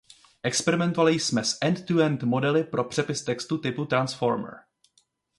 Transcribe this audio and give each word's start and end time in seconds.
Experimentovali 0.43 1.19
jsme 1.19 1.43
s 1.43 1.57
end 1.61 1.85
to 1.87 1.99
end 1.99 2.23
modely 2.23 2.63
pro 2.63 2.83
přepis 2.83 3.23
textu 3.23 3.57
typu 3.57 3.85
Transformer. 3.85 4.57